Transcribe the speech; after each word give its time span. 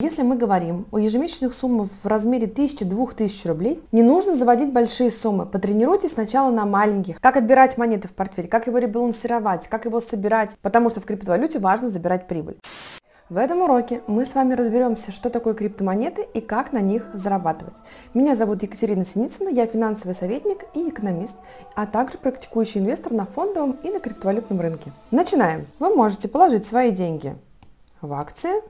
Если 0.00 0.22
мы 0.22 0.36
говорим 0.36 0.86
о 0.92 0.98
ежемесячных 0.98 1.52
суммах 1.52 1.88
в 2.04 2.06
размере 2.06 2.46
1000-2000 2.46 3.48
рублей, 3.48 3.82
не 3.90 4.04
нужно 4.04 4.36
заводить 4.36 4.72
большие 4.72 5.10
суммы. 5.10 5.44
Потренируйтесь 5.44 6.12
сначала 6.12 6.52
на 6.52 6.64
маленьких. 6.64 7.20
Как 7.20 7.36
отбирать 7.36 7.76
монеты 7.76 8.06
в 8.06 8.12
портфель, 8.12 8.46
как 8.46 8.68
его 8.68 8.78
ребалансировать, 8.78 9.66
как 9.66 9.86
его 9.86 10.00
собирать, 10.00 10.56
потому 10.62 10.90
что 10.90 11.00
в 11.00 11.04
криптовалюте 11.04 11.58
важно 11.58 11.88
забирать 11.88 12.28
прибыль. 12.28 12.58
В 13.28 13.36
этом 13.36 13.62
уроке 13.62 14.00
мы 14.06 14.24
с 14.24 14.36
вами 14.36 14.54
разберемся, 14.54 15.10
что 15.10 15.30
такое 15.30 15.54
криптомонеты 15.54 16.24
и 16.32 16.40
как 16.40 16.72
на 16.72 16.80
них 16.80 17.08
зарабатывать. 17.12 17.74
Меня 18.14 18.36
зовут 18.36 18.62
Екатерина 18.62 19.04
Синицына, 19.04 19.48
я 19.48 19.66
финансовый 19.66 20.14
советник 20.14 20.64
и 20.74 20.90
экономист, 20.90 21.34
а 21.74 21.86
также 21.86 22.18
практикующий 22.18 22.80
инвестор 22.80 23.12
на 23.12 23.26
фондовом 23.26 23.72
и 23.82 23.90
на 23.90 23.98
криптовалютном 23.98 24.60
рынке. 24.60 24.92
Начинаем. 25.10 25.66
Вы 25.80 25.92
можете 25.92 26.28
положить 26.28 26.68
свои 26.68 26.92
деньги 26.92 27.34
в 28.00 28.12
акции, 28.12 28.62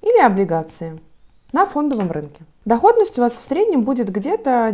или 0.00 0.22
облигации 0.22 1.00
на 1.52 1.66
фондовом 1.66 2.10
рынке. 2.10 2.44
Доходность 2.64 3.18
у 3.18 3.22
вас 3.22 3.38
в 3.38 3.44
среднем 3.44 3.82
будет 3.82 4.10
где-то 4.10 4.68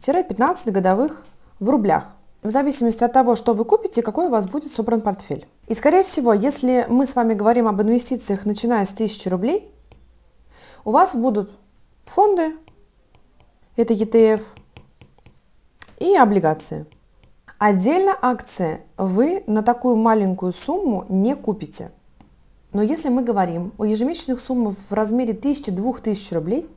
10-15 0.00 0.70
годовых 0.70 1.24
в 1.60 1.68
рублях, 1.68 2.14
в 2.42 2.50
зависимости 2.50 3.04
от 3.04 3.12
того, 3.12 3.36
что 3.36 3.54
вы 3.54 3.64
купите 3.64 4.02
какой 4.02 4.26
у 4.26 4.30
вас 4.30 4.46
будет 4.46 4.72
собран 4.72 5.00
портфель. 5.00 5.46
И 5.68 5.74
скорее 5.74 6.02
всего, 6.04 6.32
если 6.32 6.86
мы 6.88 7.06
с 7.06 7.14
вами 7.14 7.34
говорим 7.34 7.68
об 7.68 7.80
инвестициях, 7.80 8.46
начиная 8.46 8.84
с 8.84 8.92
1000 8.92 9.30
рублей, 9.30 9.70
у 10.84 10.90
вас 10.90 11.14
будут 11.14 11.50
фонды, 12.04 12.56
это 13.76 13.94
ETF, 13.94 14.42
и 15.98 16.16
облигации. 16.16 16.86
Отдельно 17.58 18.16
акции 18.20 18.80
вы 18.96 19.44
на 19.46 19.62
такую 19.62 19.94
маленькую 19.94 20.52
сумму 20.52 21.06
не 21.08 21.36
купите– 21.36 21.92
но 22.72 22.82
если 22.82 23.08
мы 23.08 23.22
говорим 23.22 23.72
о 23.78 23.84
ежемесячных 23.84 24.40
суммах 24.40 24.74
в 24.88 24.92
размере 24.92 25.34
1000-2000 25.34 26.34
рублей, 26.34 26.68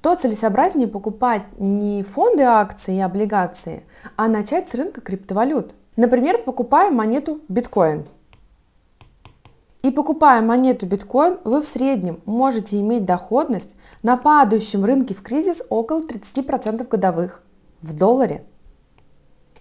то 0.00 0.14
целесообразнее 0.14 0.88
покупать 0.88 1.42
не 1.58 2.02
фонды 2.02 2.42
акции 2.42 2.96
и 2.96 3.00
облигации, 3.00 3.84
а 4.16 4.28
начать 4.28 4.68
с 4.68 4.74
рынка 4.74 5.00
криптовалют. 5.00 5.74
Например, 5.96 6.38
покупая 6.38 6.90
монету 6.90 7.40
биткоин. 7.48 8.04
И 9.82 9.90
покупая 9.90 10.42
монету 10.42 10.86
биткоин, 10.86 11.38
вы 11.44 11.60
в 11.60 11.66
среднем 11.66 12.20
можете 12.24 12.80
иметь 12.80 13.04
доходность 13.04 13.76
на 14.02 14.16
падающем 14.16 14.84
рынке 14.84 15.14
в 15.14 15.22
кризис 15.22 15.62
около 15.68 16.00
30% 16.00 16.86
годовых 16.86 17.42
в 17.80 17.92
долларе. 17.92 18.44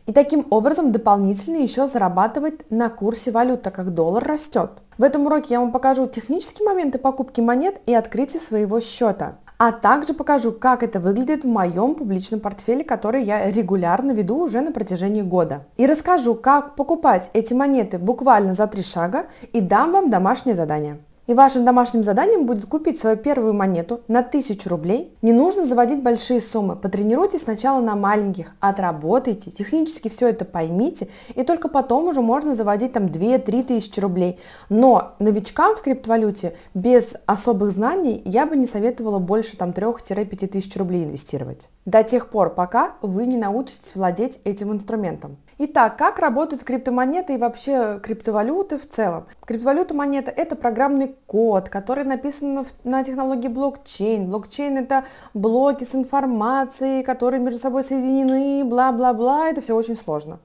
И 0.06 0.14
таким 0.14 0.48
образом 0.50 0.92
дополнительно 0.92 1.58
еще 1.58 1.88
зарабатывать 1.88 2.70
на 2.72 2.90
курсе 2.90 3.32
валют, 3.32 3.62
так 3.62 3.76
как 3.76 3.94
доллар 3.94 4.24
растет. 4.24 4.72
В 4.98 5.04
этом 5.04 5.26
уроке 5.26 5.54
я 5.54 5.60
вам 5.60 5.72
покажу 5.72 6.08
технические 6.08 6.68
моменты 6.68 6.98
покупки 6.98 7.42
монет 7.42 7.82
и 7.86 7.94
открытия 7.94 8.40
своего 8.40 8.80
счета. 8.80 9.38
А 9.58 9.72
также 9.72 10.16
покажу, 10.16 10.52
как 10.52 10.82
это 10.82 11.00
выглядит 11.00 11.44
в 11.44 11.48
моем 11.48 11.94
публичном 11.94 12.40
портфеле, 12.40 12.84
который 12.84 13.24
я 13.24 13.52
регулярно 13.52 14.12
веду 14.12 14.38
уже 14.38 14.60
на 14.62 14.72
протяжении 14.72 15.22
года. 15.22 15.66
И 15.78 15.86
расскажу, 15.86 16.34
как 16.34 16.76
покупать 16.76 17.30
эти 17.34 17.54
монеты 17.54 18.00
буквально 18.00 18.56
за 18.56 18.66
три 18.66 18.82
шага 18.82 19.26
и 19.54 19.62
дам 19.62 19.92
вам 19.92 20.10
домашнее 20.10 20.56
задание. 20.56 20.98
И 21.28 21.36
вашим 21.36 21.66
домашним 21.66 22.04
заданием 22.04 22.48
будет 22.48 22.66
купить 22.66 23.00
свою 23.00 23.16
первую 23.16 23.54
монету 23.54 24.02
на 24.08 24.20
1000 24.20 24.68
рублей. 24.68 25.16
Не 25.22 25.34
нужно 25.34 25.68
заводить 25.68 26.02
большие 26.02 26.42
суммы. 26.42 26.76
Потренируйтесь 26.76 27.44
сначала 27.44 27.80
на 27.80 27.96
маленьких, 27.96 28.56
отработайте, 28.60 29.52
технически 29.52 30.10
все 30.10 30.30
это 30.30 30.46
поймите, 30.46 31.10
и 31.36 31.44
только 31.44 31.70
потом 31.70 32.08
уже 32.08 32.22
можно 32.22 32.56
заводить 32.56 32.94
там 32.94 33.06
2-3 33.06 33.64
тысячи 33.64 34.00
рублей. 34.00 34.40
Но 34.70 35.14
новичкам 35.20 35.76
в 35.76 35.82
криптовалюте 35.82 36.56
без 36.74 37.16
особых 37.28 37.70
знаний 37.70 38.24
я 38.26 38.48
бы 38.48 38.56
не 38.56 38.66
советовала 38.66 39.20
больше 39.20 39.58
там 39.58 39.70
3-5 39.70 40.48
тысяч 40.48 40.76
рублей 40.76 41.04
инвестировать. 41.04 41.70
До 41.86 42.04
тех 42.04 42.30
пор, 42.30 42.50
пока 42.56 42.94
вы 43.04 43.28
не 43.28 43.38
научитесь 43.38 43.94
владеть 43.94 44.40
этим 44.44 44.72
инструментом. 44.72 45.38
Итак, 45.64 45.96
как 45.96 46.18
работают 46.18 46.64
криптомонеты 46.64 47.36
и 47.36 47.38
вообще 47.38 48.00
криптовалюты 48.02 48.80
в 48.80 48.90
целом? 48.90 49.28
Криптовалюта 49.46 49.94
монета– 49.94 50.32
это 50.36 50.56
программный 50.56 51.16
код, 51.28 51.70
который 51.70 52.04
написан 52.04 52.66
на 52.84 53.04
технологии 53.04 53.48
блокчейн. 53.48 54.28
Блокчейн– 54.28 54.78
это 54.80 55.06
блоки 55.36 55.84
с 55.84 55.94
информацией, 55.94 57.04
которые 57.04 57.42
между 57.42 57.62
собой 57.62 57.84
соединены, 57.84 58.66
бла-бла-бла. 58.66 59.50
Это 59.50 59.62
все 59.62 59.76
очень 59.76 59.96
сложно. 59.96 60.40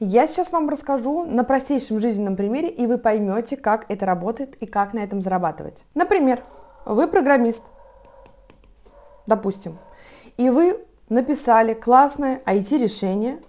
Я 0.00 0.26
сейчас 0.26 0.50
вам 0.50 0.68
расскажу 0.68 1.22
на 1.22 1.44
простейшем 1.44 2.00
жизненном 2.00 2.34
примере, 2.34 2.68
и 2.68 2.88
вы 2.88 2.98
поймете, 2.98 3.56
как 3.56 3.86
это 3.88 4.06
работает 4.06 4.56
и 4.56 4.66
как 4.66 4.92
на 4.92 4.98
этом 4.98 5.20
зарабатывать. 5.20 5.84
Например, 5.94 6.42
вы 6.84 7.06
программист, 7.06 7.62
допустим, 9.24 9.78
и 10.36 10.50
вы 10.50 10.84
написали 11.08 11.74
классное 11.74 12.42
IT-решение– 12.44 13.38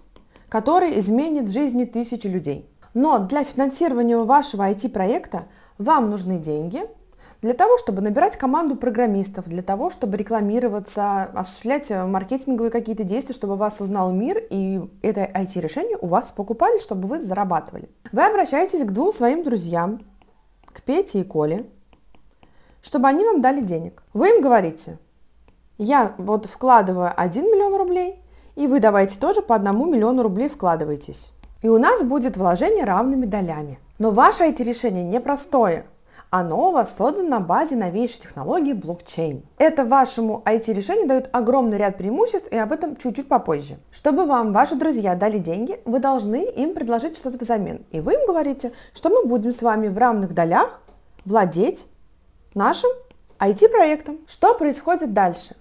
который 0.50 0.98
изменит 1.00 1.50
жизни 1.50 1.86
тысячи 1.86 2.28
людей. 2.28 2.70
Но 2.94 3.20
для 3.20 3.44
финансирования 3.44 4.18
вашего 4.18 4.70
IT-проекта 4.70 5.44
вам 5.78 6.10
нужны 6.10 6.40
деньги 6.40 6.82
для 7.42 7.54
того, 7.54 7.78
чтобы 7.78 8.02
набирать 8.02 8.36
команду 8.36 8.76
программистов, 8.76 9.48
для 9.48 9.62
того, 9.62 9.90
чтобы 9.90 10.18
рекламироваться, 10.18 11.24
осуществлять 11.24 11.90
маркетинговые 11.90 12.72
какие-то 12.72 13.04
действия, 13.06 13.34
чтобы 13.34 13.56
вас 13.56 13.80
узнал 13.80 14.12
мир, 14.12 14.44
и 14.50 14.82
это 15.02 15.22
IT-решение 15.22 15.98
у 16.02 16.08
вас 16.08 16.34
покупали, 16.34 16.80
чтобы 16.80 17.08
вы 17.08 17.22
зарабатывали. 17.22 17.90
Вы 18.12 18.26
обращаетесь 18.26 18.84
к 18.84 18.92
двум 18.92 19.14
своим 19.14 19.44
друзьям, 19.44 20.02
к 20.66 20.81
Пете 20.81 21.22
и 21.22 21.24
Коле, 21.24 21.68
чтобы 22.81 23.08
они 23.08 23.24
вам 23.24 23.40
дали 23.42 23.62
денег. 23.62 24.04
Вы 24.14 24.30
им 24.30 24.42
говорите, 24.42 24.98
я 25.78 26.16
вот 26.18 26.46
вкладываю 26.46 27.14
1 27.16 27.44
миллион 27.44 27.76
рублей, 27.78 28.22
и 28.59 28.68
вы 28.68 28.81
давайте 28.81 29.18
тоже 29.18 29.42
по 29.42 29.56
одному 29.56 29.86
миллиону 29.86 30.22
рублей 30.22 30.50
вкладывайтесь. 30.50 31.31
И 31.62 31.70
у 31.70 31.78
нас 31.78 32.03
будет 32.03 32.36
вложение 32.36 32.84
равными 32.84 33.25
долями. 33.25 33.80
Но 34.00 34.12
ваше 34.12 34.44
IT-решение 34.44 35.06
непростое. 35.06 35.86
Оно 36.30 36.68
у 36.68 36.72
вас 36.74 36.94
создано 36.98 37.30
на 37.30 37.40
базе 37.40 37.78
новейшей 37.78 38.19
технологии 38.19 38.74
блокчейн. 38.74 39.44
Это 39.58 39.86
вашему 39.86 40.44
IT-решению 40.46 41.08
дает 41.08 41.30
огромный 41.31 41.78
ряд 41.78 41.98
преимуществ, 41.98 42.50
и 42.52 42.58
об 42.58 42.74
этом 42.74 42.98
чуть-чуть 42.98 43.30
попозже. 43.30 43.78
Чтобы 43.92 44.25
вам 44.25 44.52
ваши 44.52 44.75
друзья 44.75 45.16
дали 45.16 45.38
деньги, 45.38 45.80
вы 45.86 46.00
должны 46.00 46.44
им 46.44 46.74
предложить 46.74 47.16
что-то 47.16 47.38
взамен. 47.38 47.86
И 47.92 48.02
вы 48.02 48.16
им 48.16 48.28
говорите, 48.28 48.74
что 48.94 49.09
мы 49.09 49.24
будем 49.24 49.53
с 49.53 49.62
вами 49.62 49.88
в 49.88 49.98
равных 49.98 50.34
долях 50.34 50.81
владеть 51.24 51.88
нашим 52.53 52.90
IT-проектом. 53.40 54.19
Что 54.28 54.53
происходит 54.53 55.14
дальше? 55.14 55.56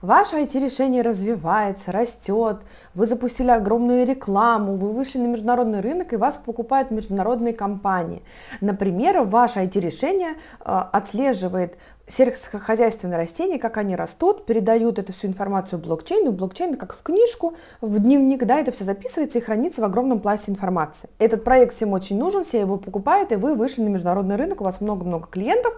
Ваше 0.00 0.36
IT-решение 0.36 1.02
развивается, 1.02 1.90
растет, 1.90 2.58
вы 2.94 3.06
запустили 3.06 3.50
огромную 3.50 4.06
рекламу, 4.06 4.76
вы 4.76 4.92
вышли 4.92 5.18
на 5.18 5.26
международный 5.26 5.80
рынок 5.80 6.12
и 6.12 6.16
вас 6.16 6.38
покупают 6.44 6.92
международные 6.92 7.52
компании. 7.52 8.22
Например, 8.60 9.22
ваше 9.22 9.58
IT-решение 9.58 10.34
э, 10.34 10.82
отслеживает 10.92 11.78
сельскохозяйственные 12.08 13.18
растения, 13.18 13.58
как 13.58 13.76
они 13.76 13.94
растут, 13.94 14.46
передают 14.46 14.98
эту 14.98 15.12
всю 15.12 15.28
информацию 15.28 15.78
блокчейну, 15.78 16.32
блокчейн 16.32 16.76
как 16.76 16.94
в 16.94 17.02
книжку, 17.02 17.54
в 17.80 17.98
дневник, 17.98 18.44
да, 18.44 18.60
это 18.60 18.72
все 18.72 18.84
записывается 18.84 19.38
и 19.38 19.42
хранится 19.42 19.82
в 19.82 19.84
огромном 19.84 20.20
пласте 20.20 20.50
информации. 20.50 21.08
Этот 21.18 21.44
проект 21.44 21.76
всем 21.76 21.92
очень 21.92 22.18
нужен, 22.18 22.44
все 22.44 22.60
его 22.60 22.76
покупают, 22.76 23.32
и 23.32 23.36
вы 23.36 23.54
вышли 23.54 23.82
на 23.82 23.88
международный 23.88 24.36
рынок, 24.36 24.60
у 24.60 24.64
вас 24.64 24.80
много-много 24.80 25.28
клиентов, 25.28 25.74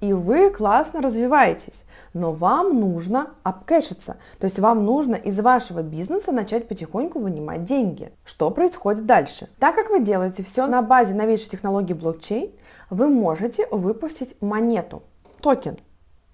и 0.00 0.12
вы 0.12 0.50
классно 0.50 1.00
развиваетесь. 1.00 1.84
Но 2.12 2.32
вам 2.32 2.80
нужно 2.80 3.30
обкэшиться, 3.42 4.16
то 4.38 4.44
есть 4.44 4.58
вам 4.58 4.84
нужно 4.84 5.14
из 5.14 5.38
вашего 5.40 5.82
бизнеса 5.82 6.32
начать 6.32 6.68
потихоньку 6.68 7.18
вынимать 7.18 7.64
деньги. 7.64 8.12
Что 8.24 8.50
происходит 8.50 9.06
дальше? 9.06 9.48
Так 9.58 9.74
как 9.74 9.90
вы 9.90 10.00
делаете 10.00 10.42
все 10.42 10.66
на 10.66 10.82
базе 10.82 11.14
новейшей 11.14 11.50
технологии 11.50 11.92
блокчейн, 11.92 12.50
вы 12.90 13.08
можете 13.08 13.66
выпустить 13.70 14.36
монету 14.40 15.02
токен. 15.44 15.76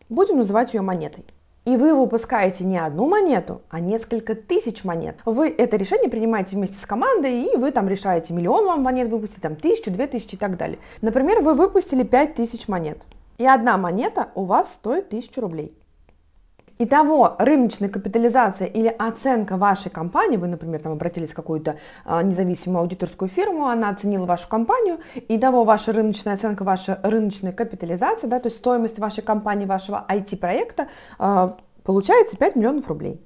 Будем 0.08 0.36
называть 0.36 0.72
ее 0.72 0.82
монетой. 0.82 1.24
И 1.64 1.76
вы 1.76 1.94
выпускаете 1.94 2.62
не 2.62 2.78
одну 2.78 3.08
монету, 3.08 3.62
а 3.68 3.80
несколько 3.80 4.36
тысяч 4.36 4.84
монет. 4.84 5.16
Вы 5.24 5.48
это 5.48 5.76
решение 5.76 6.08
принимаете 6.08 6.54
вместе 6.54 6.78
с 6.78 6.86
командой, 6.86 7.42
и 7.42 7.56
вы 7.56 7.72
там 7.72 7.88
решаете 7.88 8.32
миллион 8.32 8.66
вам 8.66 8.82
монет 8.82 9.08
выпустить, 9.08 9.42
там 9.42 9.56
тысячу, 9.56 9.90
две 9.90 10.06
тысячи 10.06 10.36
и 10.36 10.38
так 10.38 10.56
далее. 10.56 10.78
Например, 11.02 11.40
вы 11.40 11.54
выпустили 11.54 12.04
пять 12.04 12.36
тысяч 12.36 12.68
монет. 12.68 12.98
И 13.38 13.44
одна 13.44 13.76
монета 13.76 14.28
у 14.36 14.44
вас 14.44 14.74
стоит 14.74 15.08
тысячу 15.08 15.40
рублей. 15.40 15.76
Итого, 16.82 17.36
рыночная 17.38 17.90
капитализация 17.90 18.66
или 18.66 18.88
оценка 18.88 19.58
вашей 19.58 19.90
компании, 19.90 20.38
вы, 20.38 20.46
например, 20.46 20.80
там 20.80 20.92
обратились 20.92 21.32
в 21.32 21.34
какую-то 21.34 21.76
а, 22.06 22.22
независимую 22.22 22.80
аудиторскую 22.80 23.28
фирму, 23.28 23.66
она 23.66 23.90
оценила 23.90 24.24
вашу 24.24 24.48
компанию, 24.48 24.98
итого 25.28 25.64
ваша 25.64 25.92
рыночная 25.92 26.32
оценка, 26.32 26.64
ваша 26.64 26.98
рыночная 27.02 27.52
капитализация, 27.52 28.30
да, 28.30 28.40
то 28.40 28.46
есть 28.46 28.56
стоимость 28.56 28.98
вашей 28.98 29.22
компании, 29.22 29.66
вашего 29.66 30.06
IT-проекта 30.08 30.88
а, 31.18 31.58
получается 31.84 32.38
5 32.38 32.56
миллионов 32.56 32.88
рублей. 32.88 33.20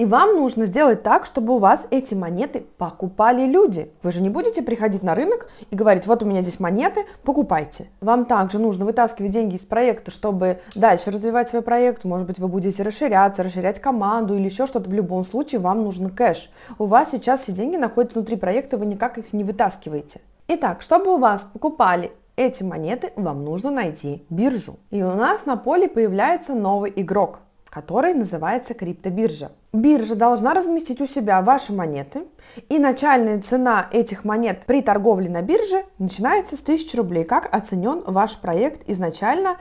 И 0.00 0.06
вам 0.06 0.36
нужно 0.36 0.64
сделать 0.64 1.02
так, 1.02 1.26
чтобы 1.26 1.54
у 1.54 1.58
вас 1.58 1.86
эти 1.90 2.14
монеты 2.14 2.64
покупали 2.78 3.44
люди. 3.44 3.92
Вы 4.02 4.12
же 4.12 4.22
не 4.22 4.30
будете 4.30 4.62
приходить 4.62 5.02
на 5.02 5.14
рынок 5.14 5.50
и 5.70 5.76
говорить, 5.76 6.06
вот 6.06 6.22
у 6.22 6.26
меня 6.26 6.40
здесь 6.40 6.58
монеты, 6.58 7.04
покупайте. 7.22 7.88
Вам 8.00 8.24
также 8.24 8.58
нужно 8.58 8.86
вытаскивать 8.86 9.30
деньги 9.30 9.56
из 9.56 9.66
проекта, 9.66 10.10
чтобы 10.10 10.60
дальше 10.74 11.10
развивать 11.10 11.50
свой 11.50 11.60
проект. 11.60 12.04
Может 12.04 12.26
быть, 12.26 12.38
вы 12.38 12.48
будете 12.48 12.82
расширяться, 12.82 13.42
расширять 13.42 13.78
команду 13.78 14.34
или 14.34 14.46
еще 14.46 14.66
что-то. 14.66 14.88
В 14.88 14.94
любом 14.94 15.22
случае 15.22 15.60
вам 15.60 15.82
нужен 15.82 16.08
кэш. 16.08 16.50
У 16.78 16.86
вас 16.86 17.10
сейчас 17.10 17.42
все 17.42 17.52
деньги 17.52 17.76
находятся 17.76 18.20
внутри 18.20 18.36
проекта, 18.36 18.78
вы 18.78 18.86
никак 18.86 19.18
их 19.18 19.34
не 19.34 19.44
вытаскиваете. 19.44 20.22
Итак, 20.48 20.80
чтобы 20.80 21.14
у 21.14 21.18
вас 21.18 21.46
покупали 21.52 22.10
эти 22.36 22.62
монеты, 22.62 23.12
вам 23.16 23.44
нужно 23.44 23.70
найти 23.70 24.24
биржу. 24.30 24.78
И 24.90 25.02
у 25.02 25.14
нас 25.14 25.44
на 25.44 25.56
поле 25.56 25.88
появляется 25.88 26.54
новый 26.54 26.90
игрок 26.96 27.40
который 27.70 28.14
называется 28.14 28.74
криптобиржа. 28.74 29.52
Биржа 29.72 30.16
должна 30.16 30.52
разместить 30.52 31.00
у 31.00 31.06
себя 31.06 31.40
ваши 31.40 31.72
монеты, 31.72 32.24
и 32.68 32.78
начальная 32.78 33.40
цена 33.40 33.88
этих 33.92 34.24
монет 34.24 34.64
при 34.66 34.82
торговле 34.82 35.30
на 35.30 35.42
бирже 35.42 35.84
начинается 35.98 36.56
с 36.56 36.60
1000 36.60 36.96
рублей, 36.96 37.24
как 37.24 37.48
оценен 37.54 38.02
ваш 38.04 38.36
проект 38.38 38.88
изначально 38.88 39.56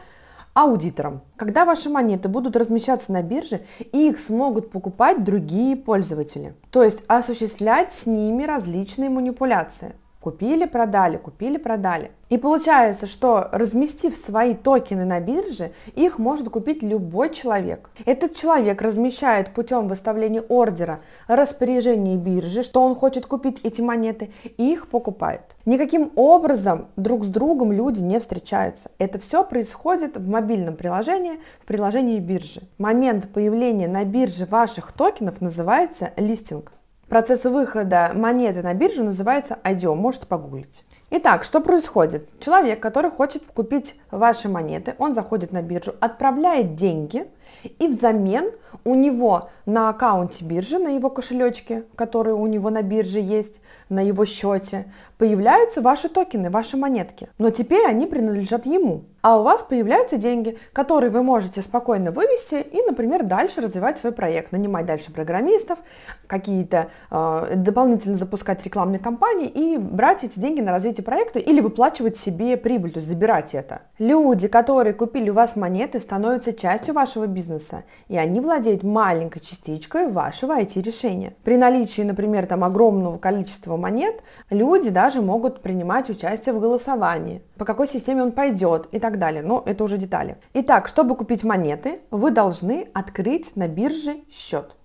аудитором. 0.56 1.22
Когда 1.38 1.64
ваши 1.64 1.90
монеты 1.90 2.28
будут 2.28 2.56
размещаться 2.56 3.12
на 3.12 3.22
бирже, 3.22 3.62
их 3.92 4.20
смогут 4.20 4.72
покупать 4.72 5.24
другие 5.24 5.76
пользователи, 5.76 6.56
то 6.72 6.84
есть 6.84 7.04
осуществлять 7.08 7.94
с 7.94 8.08
ними 8.08 8.44
различные 8.44 9.10
манипуляции. 9.10 9.94
Купили, 10.22 10.66
продали, 10.66 11.16
купили, 11.16 11.58
продали. 11.58 12.12
И 12.28 12.38
получается, 12.38 13.08
что 13.08 13.48
разместив 13.54 14.18
свои 14.18 14.54
токены 14.54 15.06
на 15.06 15.22
бирже, 15.22 15.72
их 15.96 16.20
может 16.20 16.50
купить 16.50 16.84
любой 16.84 17.34
человек. 17.34 17.90
Этот 18.06 18.36
человек 18.36 18.82
размещает 18.82 19.54
путем 19.54 19.88
выставления 19.88 20.42
ордера 20.42 21.00
распоряжение 21.28 22.18
биржи, 22.18 22.64
что 22.64 22.84
он 22.84 22.96
хочет 22.96 23.28
купить 23.28 23.62
эти 23.64 23.80
монеты, 23.80 24.30
и 24.58 24.74
их 24.74 24.90
покупает. 24.90 25.56
Никаким 25.66 26.12
образом 26.18 26.88
друг 26.98 27.24
с 27.24 27.28
другом 27.28 27.72
люди 27.72 28.02
не 28.02 28.20
встречаются. 28.20 28.92
Это 29.00 29.20
все 29.20 29.46
происходит 29.46 30.18
в 30.18 30.28
мобильном 30.28 30.76
приложении, 30.76 31.40
в 31.62 31.66
приложении 31.66 32.20
биржи. 32.20 32.62
Момент 32.78 33.30
появления 33.30 33.88
на 33.88 34.04
бирже 34.04 34.46
ваших 34.46 34.92
токенов 34.92 35.40
называется 35.40 36.12
листинг. 36.18 36.74
Процесс 37.10 37.44
выхода 37.46 38.12
монеты 38.14 38.62
на 38.62 38.76
биржу 38.76 39.04
называется 39.04 39.58
IDO, 39.64 39.96
можете 39.96 40.28
погуглить. 40.28 40.86
Итак, 41.12 41.44
что 41.44 41.60
происходит? 41.60 42.30
Человек, 42.40 42.80
который 42.80 43.10
хочет 43.10 43.42
купить 43.56 43.96
ваши 44.12 44.48
монеты, 44.48 44.94
он 45.00 45.16
заходит 45.16 45.52
на 45.52 45.64
биржу, 45.64 45.94
отправляет 46.00 46.76
деньги, 46.76 47.26
и 47.64 47.88
взамен 47.88 48.52
у 48.86 48.96
него 48.96 49.50
на 49.66 49.90
аккаунте 49.90 50.46
биржи, 50.46 50.78
на 50.78 50.90
его 50.90 51.10
кошелечке, 51.10 51.84
который 51.96 52.34
у 52.34 52.46
него 52.48 52.70
на 52.70 52.82
бирже 52.82 53.20
есть, 53.20 53.62
на 53.90 54.02
его 54.02 54.26
счете, 54.26 54.86
появляются 55.18 55.82
ваши 55.82 56.10
токены, 56.10 56.50
ваши 56.50 56.78
монетки. 56.78 57.30
Но 57.38 57.50
теперь 57.50 57.86
они 57.88 58.06
принадлежат 58.06 58.66
ему. 58.66 59.06
А 59.22 59.38
у 59.38 59.44
вас 59.44 59.64
появляются 59.64 60.16
деньги, 60.16 60.58
которые 60.72 61.10
вы 61.10 61.24
можете 61.24 61.62
спокойно 61.62 62.12
вывести 62.12 62.62
и, 62.62 62.82
например, 62.84 63.24
дальше 63.24 63.60
развивать 63.60 63.98
свой 63.98 64.14
проект, 64.14 64.54
нанимать 64.54 64.86
дальше 64.86 65.12
программистов, 65.12 65.78
какие-то 66.26 66.90
э, 67.12 67.54
дополнительно 67.58 68.16
запускать 68.16 68.64
рекламные 68.64 69.00
кампании 69.00 69.48
и 69.48 69.78
брать 69.78 70.24
эти 70.24 70.40
деньги 70.40 70.62
на 70.62 70.72
развитие 70.72 70.99
проекта 71.02 71.40
или 71.40 71.62
выплачивать 71.62 72.18
себе 72.18 72.58
прибыль, 72.58 72.92
то 72.92 72.98
есть 72.98 73.08
забирать 73.08 73.54
это. 73.54 73.84
Люди, 73.98 74.48
которые 74.48 74.94
купили 74.94 75.30
у 75.30 75.34
вас 75.34 75.56
монеты, 75.56 76.00
становятся 76.00 76.54
частью 76.54 76.94
вашего 76.94 77.28
бизнеса, 77.28 77.84
и 78.08 78.18
они 78.18 78.40
владеют 78.40 78.84
маленькой 78.84 79.40
частичкой 79.40 80.10
вашего 80.10 80.60
IT-решения. 80.60 81.34
При 81.44 81.58
наличии, 81.58 82.02
например, 82.02 82.46
там 82.46 82.64
огромного 82.64 83.18
количества 83.18 83.78
монет, 83.78 84.24
люди 84.50 84.90
даже 84.90 85.22
могут 85.22 85.62
принимать 85.62 86.10
участие 86.10 86.54
в 86.54 86.60
голосовании, 86.60 87.42
по 87.58 87.66
какой 87.66 87.88
системе 87.88 88.24
он 88.24 88.32
пойдет 88.32 88.88
и 88.92 89.00
так 89.00 89.20
далее, 89.20 89.42
но 89.42 89.64
это 89.66 89.84
уже 89.84 89.98
детали. 89.98 90.38
Итак, 90.54 90.88
чтобы 90.88 91.16
купить 91.16 91.44
монеты, 91.44 92.00
вы 92.12 92.32
должны 92.32 92.88
открыть 92.94 93.56
на 93.56 93.68
бирже 93.68 94.16
счет 94.32 94.76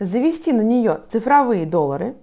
завести 0.00 0.52
на 0.52 0.62
нее 0.62 1.00
цифровые 1.08 1.66
доллары, 1.66 2.16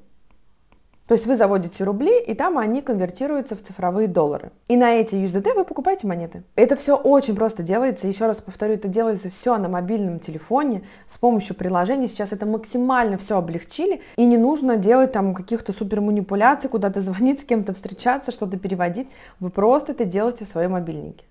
то 1.08 1.14
есть 1.14 1.26
вы 1.26 1.38
заводите 1.38 1.86
рубли, 1.86 2.20
и 2.22 2.34
там 2.34 2.58
они 2.58 2.82
конвертируются 2.82 3.56
в 3.56 3.62
цифровые 3.62 4.10
доллары. 4.10 4.52
И 4.68 4.76
на 4.76 4.96
эти 4.96 5.16
USDT 5.16 5.54
вы 5.54 5.64
покупаете 5.64 6.06
монеты. 6.06 6.44
Это 6.56 6.76
все 6.76 6.98
очень 6.98 7.36
просто 7.36 7.64
делается. 7.64 8.08
Еще 8.08 8.26
раз 8.26 8.38
повторю, 8.38 8.74
это 8.74 8.90
делается 8.90 9.30
все 9.30 9.58
на 9.58 9.70
мобильном 9.70 10.20
телефоне 10.20 10.84
с 11.08 11.18
помощью 11.18 11.56
приложений. 11.56 12.10
Сейчас 12.10 12.34
это 12.34 12.46
максимально 12.46 13.18
все 13.18 13.38
облегчили. 13.38 14.02
И 14.18 14.26
не 14.26 14.38
нужно 14.38 14.76
делать 14.76 15.14
там 15.14 15.34
каких-то 15.34 15.72
супер 15.72 16.02
манипуляций, 16.02 16.70
куда-то 16.70 17.00
звонить, 17.00 17.40
с 17.40 17.46
кем-то 17.46 17.74
встречаться, 17.74 18.34
что-то 18.34 18.58
переводить. 18.58 19.08
Вы 19.40 19.50
просто 19.50 19.94
это 19.94 20.04
делаете 20.04 20.44
в 20.44 20.50
своем 20.50 20.72
мобильнике 20.72 21.24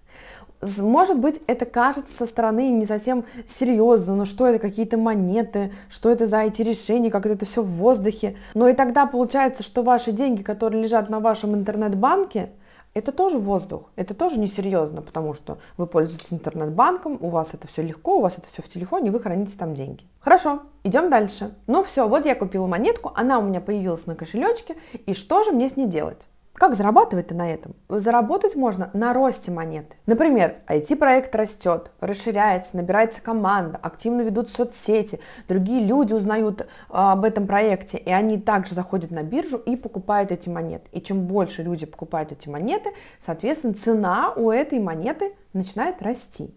может 0.62 1.18
быть, 1.18 1.40
это 1.46 1.66
кажется 1.66 2.16
со 2.18 2.26
стороны 2.26 2.68
не 2.68 2.86
совсем 2.86 3.24
серьезно, 3.46 4.14
но 4.14 4.24
что 4.24 4.46
это 4.46 4.58
какие-то 4.58 4.96
монеты, 4.96 5.72
что 5.88 6.10
это 6.10 6.26
за 6.26 6.38
эти 6.40 6.62
решения, 6.62 7.10
как 7.10 7.26
это 7.26 7.46
все 7.46 7.62
в 7.62 7.68
воздухе. 7.68 8.36
Но 8.54 8.68
и 8.68 8.74
тогда 8.74 9.06
получается, 9.06 9.62
что 9.62 9.82
ваши 9.82 10.12
деньги, 10.12 10.42
которые 10.42 10.82
лежат 10.82 11.08
на 11.10 11.20
вашем 11.20 11.54
интернет-банке, 11.54 12.50
это 12.94 13.12
тоже 13.12 13.38
воздух, 13.38 13.90
это 13.94 14.14
тоже 14.14 14.38
несерьезно, 14.38 15.02
потому 15.02 15.34
что 15.34 15.58
вы 15.76 15.86
пользуетесь 15.86 16.32
интернет-банком, 16.32 17.18
у 17.20 17.28
вас 17.28 17.52
это 17.52 17.68
все 17.68 17.82
легко, 17.82 18.16
у 18.16 18.20
вас 18.22 18.38
это 18.38 18.46
все 18.50 18.62
в 18.62 18.68
телефоне, 18.70 19.10
вы 19.10 19.20
храните 19.20 19.54
там 19.58 19.74
деньги. 19.74 20.04
Хорошо, 20.18 20.62
идем 20.82 21.10
дальше. 21.10 21.54
Ну 21.66 21.84
все, 21.84 22.08
вот 22.08 22.24
я 22.24 22.34
купила 22.34 22.66
монетку, 22.66 23.12
она 23.14 23.38
у 23.38 23.42
меня 23.42 23.60
появилась 23.60 24.06
на 24.06 24.14
кошелечке, 24.14 24.76
и 25.04 25.12
что 25.12 25.42
же 25.42 25.52
мне 25.52 25.68
с 25.68 25.76
ней 25.76 25.86
делать? 25.86 26.26
Как 26.56 26.74
зарабатывать-то 26.74 27.34
на 27.34 27.52
этом? 27.52 27.76
Заработать 27.90 28.56
можно 28.56 28.88
на 28.94 29.12
росте 29.12 29.50
монеты. 29.50 29.94
Например, 30.06 30.54
IT-проект 30.66 31.34
растет, 31.34 31.90
расширяется, 32.00 32.78
набирается 32.78 33.20
команда, 33.20 33.78
активно 33.82 34.22
ведут 34.22 34.48
соцсети, 34.48 35.20
другие 35.48 35.84
люди 35.84 36.14
узнают 36.14 36.66
а, 36.88 37.12
об 37.12 37.24
этом 37.24 37.46
проекте, 37.46 37.98
и 37.98 38.10
они 38.10 38.38
также 38.38 38.74
заходят 38.74 39.10
на 39.10 39.22
биржу 39.22 39.58
и 39.58 39.76
покупают 39.76 40.32
эти 40.32 40.48
монеты. 40.48 40.88
И 40.92 41.02
чем 41.02 41.26
больше 41.26 41.62
люди 41.62 41.84
покупают 41.84 42.32
эти 42.32 42.48
монеты, 42.48 42.88
соответственно, 43.20 43.74
цена 43.74 44.32
у 44.34 44.50
этой 44.50 44.78
монеты 44.78 45.34
начинает 45.52 46.00
расти. 46.00 46.54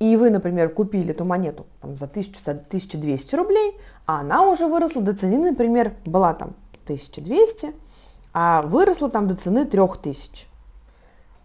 И 0.00 0.16
вы, 0.16 0.30
например, 0.30 0.70
купили 0.70 1.12
эту 1.12 1.24
монету 1.24 1.66
там, 1.80 1.94
за 1.94 2.06
1000, 2.06 2.32
за 2.44 2.50
1200 2.50 3.36
рублей, 3.36 3.78
а 4.06 4.20
она 4.20 4.42
уже 4.42 4.66
выросла 4.66 5.02
до 5.02 5.16
цены, 5.16 5.38
например, 5.38 5.94
была 6.04 6.34
там 6.34 6.56
1200, 6.86 7.72
а 8.38 8.60
выросла 8.60 9.08
там 9.08 9.28
до 9.28 9.34
цены 9.34 9.64
3000. 9.64 10.46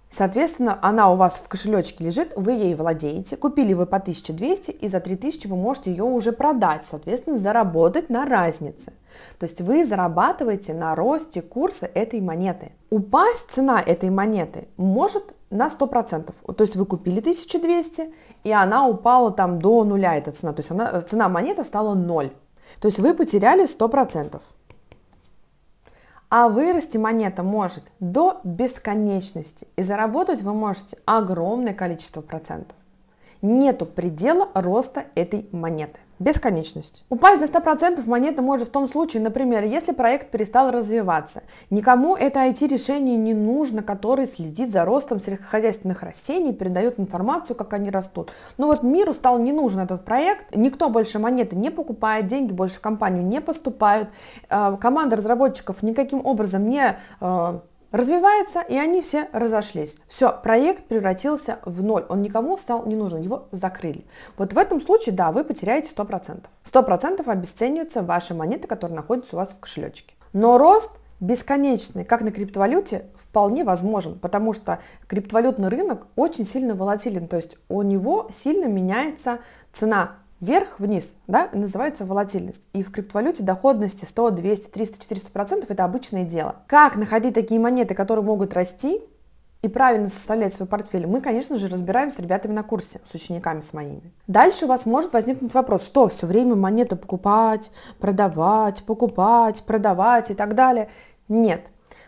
Соответственно, 0.09 0.77
она 0.81 1.09
у 1.09 1.15
вас 1.15 1.35
в 1.35 1.47
кошелечке 1.47 2.03
лежит, 2.03 2.33
вы 2.35 2.51
ей 2.51 2.75
владеете, 2.75 3.37
купили 3.37 3.73
вы 3.73 3.85
по 3.85 3.95
1200 3.95 4.71
и 4.71 4.89
за 4.89 4.99
3000 4.99 5.47
вы 5.47 5.55
можете 5.55 5.89
ее 5.89 6.03
уже 6.03 6.33
продать, 6.33 6.83
соответственно, 6.83 7.37
заработать 7.37 8.09
на 8.09 8.25
разнице. 8.25 8.91
То 9.39 9.45
есть 9.45 9.61
вы 9.61 9.85
зарабатываете 9.85 10.73
на 10.73 10.93
росте 10.93 11.41
курса 11.41 11.89
этой 11.93 12.19
монеты. 12.19 12.73
Упасть 12.89 13.51
цена 13.51 13.81
этой 13.81 14.09
монеты 14.09 14.67
может 14.75 15.33
на 15.49 15.67
100%. 15.67 16.33
То 16.53 16.61
есть 16.61 16.75
вы 16.75 16.85
купили 16.85 17.21
1200 17.21 18.13
и 18.43 18.51
она 18.51 18.85
упала 18.85 19.31
там 19.31 19.59
до 19.59 19.85
нуля, 19.85 20.17
эта 20.17 20.33
цена. 20.33 20.51
То 20.51 20.59
есть 20.59 20.71
она, 20.71 20.99
цена 20.99 21.29
монеты 21.29 21.63
стала 21.63 21.93
0. 21.93 22.33
То 22.81 22.87
есть 22.89 22.99
вы 22.99 23.13
потеряли 23.13 23.63
100%. 23.63 24.41
А 26.33 26.47
вырасти 26.47 26.95
монета 26.95 27.43
может 27.43 27.83
до 27.99 28.39
бесконечности. 28.45 29.67
И 29.75 29.81
заработать 29.81 30.43
вы 30.43 30.53
можете 30.53 30.97
огромное 31.03 31.73
количество 31.73 32.21
процентов. 32.21 32.77
Нету 33.41 33.85
предела 33.85 34.47
роста 34.53 35.03
этой 35.13 35.49
монеты 35.51 35.99
бесконечность. 36.21 37.03
Упасть 37.09 37.41
до 37.41 37.47
100% 37.47 38.07
монета 38.07 38.41
может 38.41 38.69
в 38.69 38.71
том 38.71 38.87
случае, 38.87 39.21
например, 39.21 39.63
если 39.65 39.91
проект 39.91 40.31
перестал 40.31 40.71
развиваться. 40.71 41.43
Никому 41.69 42.15
это 42.15 42.39
IT-решение 42.39 43.17
не 43.17 43.33
нужно, 43.33 43.83
который 43.83 44.27
следит 44.27 44.71
за 44.71 44.85
ростом 44.85 45.21
сельскохозяйственных 45.21 46.03
растений, 46.03 46.53
передает 46.53 46.99
информацию, 46.99 47.55
как 47.55 47.73
они 47.73 47.89
растут. 47.89 48.31
Но 48.57 48.67
вот 48.67 48.83
миру 48.83 49.13
стал 49.13 49.39
не 49.39 49.51
нужен 49.51 49.79
этот 49.79 50.05
проект, 50.05 50.55
никто 50.55 50.89
больше 50.89 51.19
монеты 51.19 51.55
не 51.55 51.69
покупает, 51.69 52.27
деньги 52.27 52.53
больше 52.53 52.77
в 52.77 52.81
компанию 52.81 53.25
не 53.25 53.41
поступают, 53.41 54.09
э, 54.49 54.77
команда 54.79 55.15
разработчиков 55.15 55.83
никаким 55.83 56.25
образом 56.25 56.69
не 56.69 56.97
э, 57.19 57.59
развивается, 57.91 58.61
и 58.61 58.77
они 58.77 59.01
все 59.01 59.27
разошлись. 59.31 59.97
Все, 60.07 60.31
проект 60.31 60.85
превратился 60.85 61.59
в 61.65 61.83
ноль, 61.83 62.05
он 62.09 62.21
никому 62.21 62.57
стал 62.57 62.85
не 62.85 62.95
нужен, 62.95 63.21
его 63.21 63.47
закрыли. 63.51 64.05
Вот 64.37 64.53
в 64.53 64.57
этом 64.57 64.81
случае, 64.81 65.15
да, 65.15 65.31
вы 65.31 65.43
потеряете 65.43 65.91
100%. 65.95 66.45
100% 66.71 67.29
обесцениваются 67.29 68.01
ваши 68.01 68.33
монеты, 68.33 68.67
которые 68.67 68.95
находятся 68.95 69.35
у 69.35 69.39
вас 69.39 69.49
в 69.49 69.59
кошелечке. 69.59 70.15
Но 70.33 70.57
рост 70.57 70.91
бесконечный, 71.19 72.03
как 72.03 72.21
на 72.21 72.31
криптовалюте, 72.31 73.05
вполне 73.15 73.63
возможен, 73.63 74.17
потому 74.19 74.53
что 74.53 74.79
криптовалютный 75.07 75.69
рынок 75.69 76.07
очень 76.15 76.45
сильно 76.45 76.75
волатилен, 76.75 77.27
то 77.27 77.37
есть 77.37 77.57
у 77.69 77.81
него 77.83 78.27
сильно 78.31 78.65
меняется 78.65 79.39
цена 79.71 80.17
вверх-вниз, 80.41 81.15
да, 81.27 81.49
называется 81.53 82.05
волатильность. 82.05 82.67
И 82.73 82.83
в 82.83 82.91
криптовалюте 82.91 83.43
доходности 83.43 84.05
100, 84.05 84.31
200, 84.31 84.69
300, 84.69 84.99
400 84.99 85.31
процентов– 85.31 85.69
это 85.69 85.85
обычное 85.85 86.25
дело. 86.25 86.55
Как 86.67 86.97
находить 86.97 87.35
такие 87.35 87.59
монеты, 87.59 87.95
которые 87.95 88.25
могут 88.25 88.53
расти, 88.53 89.01
и 89.61 89.67
правильно 89.67 90.09
составлять 90.09 90.55
свой 90.55 90.67
портфель, 90.67 91.05
мы, 91.05 91.21
конечно 91.21 91.59
же, 91.59 91.67
разбираем 91.67 92.11
с 92.11 92.17
ребятами 92.17 92.51
на 92.51 92.63
курсе, 92.63 92.99
с 93.05 93.13
учениками 93.13 93.61
с 93.61 93.73
моими. 93.73 94.11
Дальше 94.25 94.65
у 94.65 94.67
вас 94.67 94.87
может 94.87 95.13
возникнуть 95.13 95.53
вопрос, 95.53 95.85
что 95.85 96.07
все 96.07 96.25
время 96.25 96.55
монету 96.55 96.97
покупать, 96.97 97.71
продавать, 97.99 98.83
покупать, 98.83 99.63
продавать 99.63 100.31
и 100.31 100.33
так 100.33 100.55
далее. 100.55 100.89
Нет. 101.27 101.67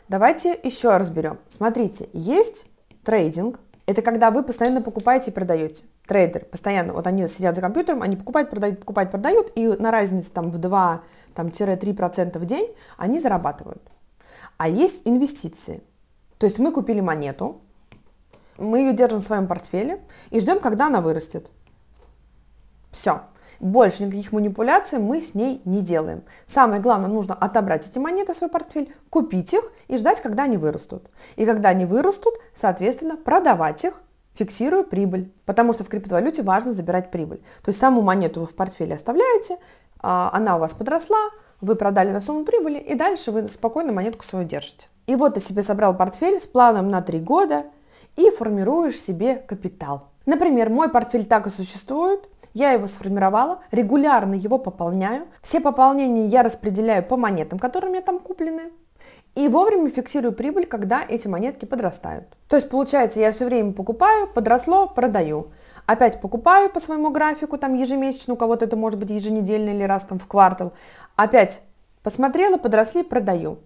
Давайте 0.10 0.60
еще 0.64 0.98
разберем. 0.98 1.38
Смотрите, 1.48 2.10
есть 2.14 2.66
трейдинг, 3.04 3.60
это 3.86 4.02
когда 4.02 4.32
вы 4.32 4.44
постоянно 4.44 4.82
покупаете 4.82 5.30
и 5.30 5.34
продаете. 5.34 5.84
Трейдеры 6.08 6.46
постоянно, 6.46 6.94
вот 6.94 7.08
они 7.08 7.28
сидят 7.28 7.56
за 7.56 7.62
компьютером, 7.62 8.02
они 8.02 8.18
покупают, 8.18 8.50
продают, 8.50 8.80
покупают, 8.80 9.10
продают, 9.12 9.52
и 9.56 9.68
на 9.68 9.90
разнице 9.90 10.32
там 10.32 10.52
в 10.52 10.60
2-3% 10.60 12.38
в 12.38 12.46
день 12.46 12.76
они 12.98 13.20
зарабатывают. 13.20 13.82
А 14.58 14.68
есть 14.68 15.02
инвестиции. 15.06 15.82
То 16.38 16.46
есть 16.46 16.60
мы 16.60 16.72
купили 16.74 17.00
монету, 17.00 17.62
мы 18.58 18.80
ее 18.80 18.94
держим 18.94 19.20
в 19.20 19.24
своем 19.24 19.48
портфеле 19.48 20.02
и 20.30 20.40
ждем, 20.40 20.60
когда 20.60 20.88
она 20.88 21.00
вырастет. 21.00 21.50
Все. 22.92 23.22
Больше 23.60 24.04
никаких 24.04 24.34
манипуляций 24.34 25.00
мы 25.00 25.22
с 25.22 25.36
ней 25.36 25.62
не 25.64 25.82
делаем. 25.82 26.24
Самое 26.46 26.82
главное, 26.82 27.10
нужно 27.10 27.34
отобрать 27.34 27.88
эти 27.90 27.98
монеты 27.98 28.34
в 28.34 28.36
свой 28.36 28.50
портфель, 28.50 28.94
купить 29.10 29.54
их 29.54 29.72
и 29.88 29.98
ждать, 29.98 30.22
когда 30.22 30.44
они 30.44 30.58
вырастут. 30.58 31.10
И 31.38 31.46
когда 31.46 31.70
они 31.70 31.86
вырастут, 31.86 32.34
соответственно, 32.54 33.16
продавать 33.16 33.86
их, 33.86 34.02
фиксируя 34.36 34.84
прибыль. 34.84 35.32
Потому 35.46 35.74
что 35.74 35.84
в 35.84 35.90
криптовалюте 35.90 36.44
важно 36.44 36.74
забирать 36.74 37.12
прибыль. 37.12 37.40
То 37.64 37.70
есть 37.70 37.80
саму 37.80 38.02
монету 38.02 38.42
вы 38.42 38.48
в 38.48 38.56
портфеле 38.56 38.96
оставляете, 38.96 39.58
а, 40.00 40.30
она 40.34 40.58
у 40.58 40.60
вас 40.60 40.74
подросла, 40.74 41.30
вы 41.62 41.76
продали 41.76 42.12
на 42.12 42.22
сумму 42.22 42.44
прибыли, 42.44 42.78
и 42.78 42.94
дальше 42.94 43.32
вы 43.32 43.50
спокойно 43.50 43.94
монетку 43.94 44.26
свою 44.26 44.46
держите. 44.46 44.88
И 45.08 45.16
вот 45.16 45.36
ты 45.36 45.40
себе 45.40 45.64
собрал 45.64 45.96
портфель 45.96 46.40
с 46.40 46.46
планом 46.46 46.90
на 46.90 47.02
3 47.02 47.20
года 47.20 47.66
и 48.16 48.30
формируешь 48.32 49.00
себе 49.00 49.36
капитал. 49.36 50.10
Например, 50.26 50.70
мой 50.70 50.90
портфель 50.90 51.26
так 51.26 51.48
и 51.48 51.50
существует, 51.50 52.28
я 52.54 52.72
его 52.72 52.88
сформировала, 52.88 53.60
регулярно 53.72 54.36
его 54.36 54.58
пополняю. 54.58 55.28
Все 55.42 55.60
пополнения 55.60 56.28
я 56.28 56.44
распределяю 56.44 57.04
по 57.04 57.18
монетам, 57.18 57.60
которые 57.60 57.90
у 57.90 57.94
меня 57.94 58.04
там 58.04 58.20
куплены. 58.20 58.72
И 59.36 59.48
вовремя 59.48 59.90
фиксирую 59.90 60.34
прибыль, 60.34 60.68
когда 60.68 61.04
эти 61.08 61.28
монетки 61.28 61.66
подрастают. 61.66 62.26
То 62.48 62.56
есть 62.56 62.70
получается, 62.70 63.20
я 63.20 63.32
все 63.32 63.46
время 63.46 63.74
покупаю, 63.74 64.28
подросло, 64.28 64.88
продаю. 64.88 65.48
Опять 65.88 66.22
покупаю 66.22 66.70
по 66.70 66.80
своему 66.80 67.10
графику, 67.10 67.58
там 67.58 67.74
ежемесячно, 67.74 68.36
у 68.36 68.38
кого-то 68.38 68.66
это 68.66 68.78
может 68.78 69.00
быть 69.00 69.10
еженедельно 69.10 69.72
или 69.72 69.84
раз 69.84 70.04
там 70.04 70.20
в 70.20 70.28
квартал. 70.28 70.74
Опять 71.16 71.62
посмотрела, 72.04 72.58
подросли, 72.58 73.02
продаю. 73.04 73.58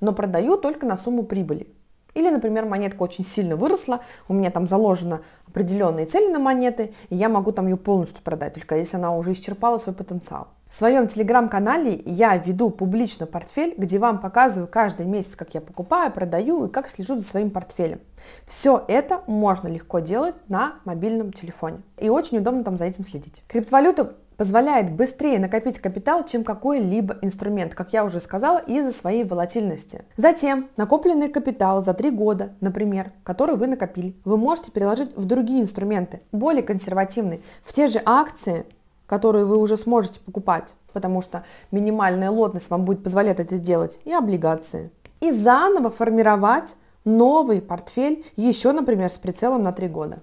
Но 0.00 0.12
продаю 0.12 0.56
только 0.56 0.86
на 0.86 0.96
сумму 0.96 1.24
прибыли. 1.24 1.74
Или, 2.14 2.28
например, 2.30 2.66
монетка 2.66 3.02
очень 3.02 3.24
сильно 3.24 3.56
выросла, 3.56 4.00
у 4.28 4.34
меня 4.34 4.50
там 4.50 4.68
заложено 4.68 5.22
определенные 5.46 6.06
цели 6.06 6.30
на 6.32 6.38
монеты, 6.38 6.94
и 7.10 7.16
я 7.16 7.28
могу 7.28 7.52
там 7.52 7.66
ее 7.66 7.76
полностью 7.76 8.22
продать, 8.22 8.54
только 8.54 8.76
если 8.76 8.96
она 8.96 9.14
уже 9.14 9.32
исчерпала 9.32 9.78
свой 9.78 9.94
потенциал. 9.94 10.48
В 10.72 10.74
своем 10.74 11.06
телеграм-канале 11.06 12.00
я 12.06 12.34
веду 12.38 12.70
публично 12.70 13.26
портфель, 13.26 13.74
где 13.76 13.98
вам 13.98 14.18
показываю 14.18 14.66
каждый 14.66 15.04
месяц, 15.04 15.36
как 15.36 15.52
я 15.52 15.60
покупаю, 15.60 16.10
продаю 16.10 16.64
и 16.64 16.70
как 16.70 16.88
слежу 16.88 17.16
за 17.16 17.24
своим 17.26 17.50
портфелем. 17.50 18.00
Все 18.46 18.82
это 18.88 19.20
можно 19.26 19.68
легко 19.68 19.98
делать 19.98 20.34
на 20.48 20.76
мобильном 20.86 21.34
телефоне. 21.34 21.82
И 21.98 22.08
очень 22.08 22.38
удобно 22.38 22.64
там 22.64 22.78
за 22.78 22.86
этим 22.86 23.04
следить. 23.04 23.42
Криптовалюта 23.48 24.14
позволяет 24.36 24.92
быстрее 24.92 25.38
накопить 25.38 25.78
капитал, 25.78 26.24
чем 26.24 26.44
какой-либо 26.44 27.18
инструмент, 27.22 27.74
как 27.74 27.92
я 27.92 28.04
уже 28.04 28.20
сказала, 28.20 28.58
из-за 28.58 28.92
своей 28.92 29.24
волатильности. 29.24 30.04
Затем 30.16 30.68
накопленный 30.76 31.28
капитал 31.28 31.84
за 31.84 31.94
три 31.94 32.10
года, 32.10 32.52
например, 32.60 33.12
который 33.24 33.56
вы 33.56 33.66
накопили, 33.66 34.14
вы 34.24 34.36
можете 34.36 34.70
переложить 34.70 35.16
в 35.16 35.24
другие 35.24 35.62
инструменты, 35.62 36.20
более 36.32 36.62
консервативные, 36.62 37.40
в 37.64 37.72
те 37.72 37.86
же 37.86 38.00
акции, 38.04 38.66
которые 39.06 39.44
вы 39.44 39.58
уже 39.58 39.76
сможете 39.76 40.20
покупать, 40.20 40.74
потому 40.92 41.22
что 41.22 41.44
минимальная 41.70 42.30
лотность 42.30 42.70
вам 42.70 42.84
будет 42.84 43.02
позволять 43.02 43.40
это 43.40 43.58
делать, 43.58 44.00
и 44.04 44.12
облигации. 44.12 44.90
И 45.20 45.30
заново 45.30 45.90
формировать 45.90 46.76
новый 47.04 47.60
портфель 47.60 48.24
еще, 48.36 48.72
например, 48.72 49.10
с 49.10 49.18
прицелом 49.18 49.62
на 49.62 49.72
три 49.72 49.88
года. 49.88 50.22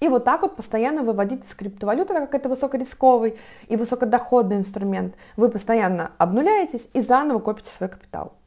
И 0.00 0.08
вот 0.08 0.24
так 0.24 0.42
вот 0.42 0.56
постоянно 0.56 1.02
выводить 1.02 1.44
из 1.44 1.54
криптовалюты, 1.54 2.14
так 2.14 2.30
как 2.30 2.40
это 2.40 2.48
высокорисковый 2.48 3.38
и 3.68 3.76
высокодоходный 3.76 4.56
инструмент, 4.56 5.14
вы 5.36 5.50
постоянно 5.50 6.12
обнуляетесь 6.16 6.88
и 6.94 7.00
заново 7.00 7.38
копите 7.38 7.70
свой 7.70 7.90
капитал. 7.90 8.39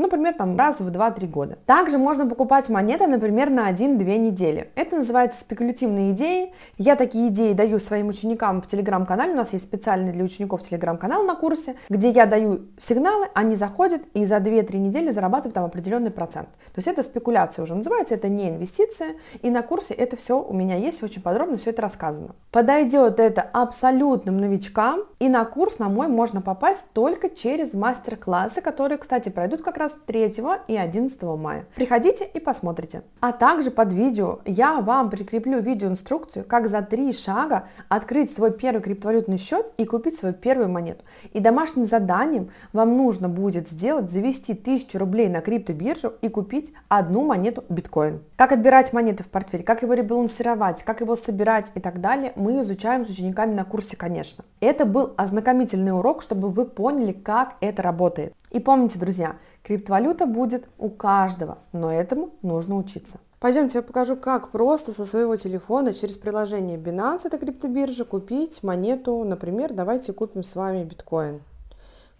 Например, 0.00 0.32
там 0.32 0.56
раз 0.56 0.80
в 0.80 0.88
2-3 0.88 1.26
года. 1.26 1.58
Также 1.66 1.98
можно 1.98 2.26
покупать 2.26 2.70
монеты, 2.70 3.06
например, 3.06 3.50
на 3.50 3.70
1-2 3.70 4.16
недели. 4.16 4.70
Это 4.74 4.96
называется 4.96 5.40
спекулятивные 5.40 6.12
идеи. 6.12 6.54
Я 6.78 6.96
такие 6.96 7.28
идеи 7.28 7.52
даю 7.52 7.78
своим 7.78 8.08
ученикам 8.08 8.62
в 8.62 8.66
телеграм-канале. 8.66 9.34
У 9.34 9.36
нас 9.36 9.52
есть 9.52 9.64
специальный 9.64 10.12
для 10.12 10.24
учеников 10.24 10.62
телеграм-канал 10.62 11.24
на 11.24 11.34
курсе, 11.34 11.74
где 11.90 12.10
я 12.10 12.24
даю 12.24 12.62
сигналы, 12.78 13.26
они 13.34 13.54
заходят 13.56 14.00
и 14.14 14.24
за 14.24 14.36
2-3 14.38 14.78
недели 14.78 15.10
зарабатывают 15.10 15.54
там 15.54 15.64
определенный 15.64 16.10
процент. 16.10 16.48
То 16.48 16.78
есть 16.78 16.88
это 16.88 17.02
спекуляция 17.02 17.64
уже 17.64 17.74
называется, 17.74 18.14
это 18.14 18.30
не 18.30 18.48
инвестиция. 18.48 19.16
И 19.42 19.50
на 19.50 19.62
курсе 19.62 19.92
это 19.92 20.16
все 20.16 20.42
у 20.42 20.54
меня 20.54 20.76
есть, 20.76 21.02
очень 21.02 21.20
подробно 21.20 21.58
все 21.58 21.70
это 21.70 21.82
рассказано. 21.82 22.34
Подойдет 22.50 23.20
это 23.20 23.42
абсолютным 23.42 24.38
новичкам, 24.38 25.02
и 25.18 25.28
на 25.28 25.44
курс 25.44 25.78
на 25.78 25.90
мой 25.90 26.08
можно 26.08 26.40
попасть 26.40 26.86
только 26.94 27.28
через 27.28 27.74
мастер-классы, 27.74 28.62
которые, 28.62 28.96
кстати, 28.96 29.28
пройдут 29.28 29.62
как 29.62 29.76
раз 29.76 29.89
3 30.06 30.34
и 30.68 30.76
11 30.76 31.22
мая. 31.22 31.66
Приходите 31.74 32.24
и 32.24 32.40
посмотрите. 32.40 33.02
А 33.20 33.32
также 33.32 33.70
под 33.70 33.92
видео 33.92 34.40
я 34.44 34.80
вам 34.80 35.10
прикреплю 35.10 35.60
видеоинструкцию, 35.60 36.44
как 36.44 36.68
за 36.68 36.82
три 36.82 37.12
шага 37.12 37.68
открыть 37.88 38.32
свой 38.32 38.52
первый 38.52 38.80
криптовалютный 38.80 39.38
счет 39.38 39.66
и 39.76 39.84
купить 39.84 40.16
свою 40.16 40.34
первую 40.34 40.68
монету. 40.68 41.04
И 41.32 41.40
домашним 41.40 41.86
заданием 41.86 42.50
вам 42.72 42.96
нужно 42.96 43.28
будет 43.28 43.68
сделать, 43.68 44.10
завести 44.10 44.52
1000 44.52 44.98
рублей 44.98 45.28
на 45.28 45.40
криптобиржу 45.40 46.12
и 46.20 46.28
купить 46.28 46.72
одну 46.88 47.24
монету 47.24 47.64
биткоин. 47.68 48.22
Как 48.36 48.52
отбирать 48.52 48.92
монеты 48.92 49.24
в 49.24 49.28
портфель, 49.28 49.62
как 49.62 49.82
его 49.82 49.94
ребалансировать, 49.94 50.82
как 50.82 51.00
его 51.00 51.16
собирать 51.16 51.72
и 51.74 51.80
так 51.80 52.00
далее, 52.00 52.32
мы 52.36 52.62
изучаем 52.62 53.06
с 53.06 53.10
учениками 53.10 53.54
на 53.54 53.64
курсе, 53.64 53.96
конечно. 53.96 54.44
Это 54.60 54.84
был 54.84 55.14
ознакомительный 55.16 55.92
урок, 55.92 56.22
чтобы 56.22 56.50
вы 56.50 56.64
поняли, 56.64 57.12
как 57.12 57.56
это 57.60 57.82
работает. 57.82 58.34
И 58.50 58.58
помните, 58.58 58.98
друзья, 58.98 59.36
Криптовалюта 59.62 60.26
будет 60.26 60.68
у 60.78 60.88
каждого, 60.88 61.58
но 61.72 61.92
этому 61.92 62.30
нужно 62.42 62.76
учиться. 62.76 63.18
Пойдемте, 63.40 63.78
я 63.78 63.82
покажу, 63.82 64.16
как 64.16 64.50
просто 64.50 64.92
со 64.92 65.06
своего 65.06 65.34
телефона 65.36 65.94
через 65.94 66.18
приложение 66.18 66.78
Binance, 66.78 67.22
это 67.24 67.38
криптобиржа, 67.38 68.04
купить 68.04 68.62
монету, 68.62 69.24
например, 69.24 69.72
давайте 69.72 70.12
купим 70.12 70.44
с 70.44 70.54
вами 70.54 70.84
биткоин. 70.84 71.42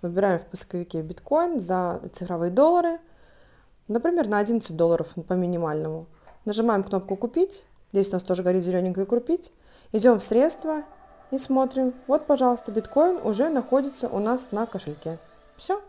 Выбираем 0.00 0.38
в 0.38 0.46
поисковике 0.46 1.02
биткоин 1.02 1.60
за 1.60 2.00
цифровые 2.14 2.50
доллары, 2.50 3.00
например, 3.86 4.28
на 4.28 4.38
11 4.38 4.74
долларов 4.74 5.08
по 5.28 5.34
минимальному. 5.34 6.06
Нажимаем 6.46 6.82
кнопку 6.82 7.16
«Купить», 7.16 7.66
здесь 7.92 8.08
у 8.08 8.12
нас 8.12 8.22
тоже 8.22 8.42
горит 8.42 8.64
зелененькое 8.64 9.04
«Купить», 9.04 9.52
идем 9.92 10.20
в 10.20 10.22
средства 10.22 10.84
и 11.30 11.36
смотрим. 11.36 11.92
Вот, 12.06 12.26
пожалуйста, 12.26 12.72
биткоин 12.72 13.18
уже 13.22 13.50
находится 13.50 14.08
у 14.08 14.20
нас 14.20 14.48
на 14.52 14.64
кошельке. 14.64 15.18
Все. 15.58 15.82